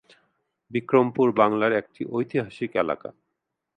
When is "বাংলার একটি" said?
1.39-2.01